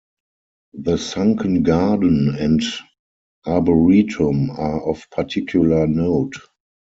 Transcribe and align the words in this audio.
The 0.73 0.97
sunken 0.97 1.61
garden 1.61 2.35
and 2.39 2.59
arboretum 3.45 4.49
are 4.49 4.81
of 4.81 5.07
particular 5.11 5.85
note. 5.85 6.33